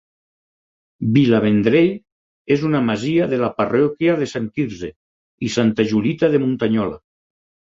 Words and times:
Vilavendrell 1.17 1.91
és 2.55 2.65
una 2.71 2.81
masia 2.87 3.27
de 3.35 3.39
la 3.43 3.51
parròquia 3.59 4.17
de 4.23 4.31
Sant 4.35 4.49
Quirze 4.57 4.91
i 5.49 5.53
Santa 5.59 5.87
Julita 5.93 6.33
de 6.37 6.43
Muntanyola. 6.47 6.99